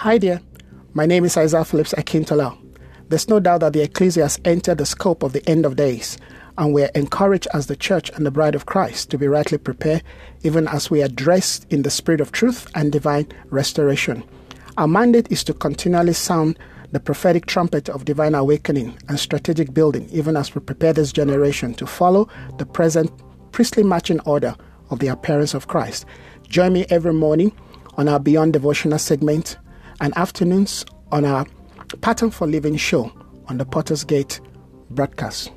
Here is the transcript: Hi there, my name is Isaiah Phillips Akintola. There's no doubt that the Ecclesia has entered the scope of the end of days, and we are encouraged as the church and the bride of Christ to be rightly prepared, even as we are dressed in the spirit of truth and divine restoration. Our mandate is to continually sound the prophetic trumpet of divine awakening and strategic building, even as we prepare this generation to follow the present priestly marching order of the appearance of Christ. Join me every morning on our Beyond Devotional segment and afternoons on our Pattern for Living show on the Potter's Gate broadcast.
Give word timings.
Hi 0.00 0.18
there, 0.18 0.42
my 0.92 1.06
name 1.06 1.24
is 1.24 1.38
Isaiah 1.38 1.64
Phillips 1.64 1.94
Akintola. 1.94 2.54
There's 3.08 3.30
no 3.30 3.40
doubt 3.40 3.60
that 3.60 3.72
the 3.72 3.80
Ecclesia 3.80 4.24
has 4.24 4.38
entered 4.44 4.76
the 4.76 4.84
scope 4.84 5.22
of 5.22 5.32
the 5.32 5.48
end 5.48 5.64
of 5.64 5.76
days, 5.76 6.18
and 6.58 6.74
we 6.74 6.82
are 6.82 6.90
encouraged 6.94 7.48
as 7.54 7.66
the 7.66 7.76
church 7.76 8.10
and 8.10 8.26
the 8.26 8.30
bride 8.30 8.54
of 8.54 8.66
Christ 8.66 9.10
to 9.10 9.18
be 9.18 9.26
rightly 9.26 9.56
prepared, 9.56 10.02
even 10.42 10.68
as 10.68 10.90
we 10.90 11.02
are 11.02 11.08
dressed 11.08 11.66
in 11.72 11.80
the 11.80 11.88
spirit 11.88 12.20
of 12.20 12.30
truth 12.30 12.70
and 12.74 12.92
divine 12.92 13.26
restoration. 13.46 14.22
Our 14.76 14.86
mandate 14.86 15.32
is 15.32 15.42
to 15.44 15.54
continually 15.54 16.12
sound 16.12 16.58
the 16.92 17.00
prophetic 17.00 17.46
trumpet 17.46 17.88
of 17.88 18.04
divine 18.04 18.34
awakening 18.34 18.98
and 19.08 19.18
strategic 19.18 19.72
building, 19.72 20.10
even 20.12 20.36
as 20.36 20.54
we 20.54 20.60
prepare 20.60 20.92
this 20.92 21.10
generation 21.10 21.72
to 21.72 21.86
follow 21.86 22.28
the 22.58 22.66
present 22.66 23.10
priestly 23.50 23.82
marching 23.82 24.20
order 24.20 24.56
of 24.90 24.98
the 24.98 25.08
appearance 25.08 25.54
of 25.54 25.68
Christ. 25.68 26.04
Join 26.48 26.74
me 26.74 26.84
every 26.90 27.14
morning 27.14 27.50
on 27.94 28.08
our 28.08 28.20
Beyond 28.20 28.52
Devotional 28.52 28.98
segment 28.98 29.56
and 30.00 30.16
afternoons 30.16 30.84
on 31.12 31.24
our 31.24 31.46
Pattern 32.00 32.30
for 32.30 32.46
Living 32.46 32.76
show 32.76 33.12
on 33.48 33.58
the 33.58 33.64
Potter's 33.64 34.04
Gate 34.04 34.40
broadcast. 34.90 35.52